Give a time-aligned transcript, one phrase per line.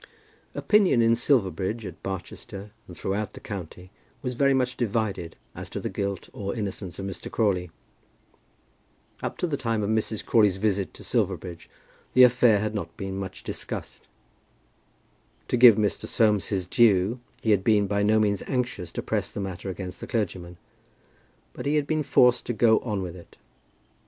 [0.55, 3.91] Opinion in Silverbridge, at Barchester, and throughout the county,
[4.23, 7.29] was very much divided as to the guilt or innocence of Mr.
[7.31, 7.69] Crawley.
[9.21, 10.25] Up to the time of Mrs.
[10.25, 11.69] Crawley's visit to Silverbridge,
[12.15, 14.07] the affair had not been much discussed.
[15.49, 16.07] To give Mr.
[16.07, 20.01] Soames his due, he had been by no means anxious to press the matter against
[20.01, 20.57] the clergyman;
[21.53, 23.37] but he had been forced to go on with it.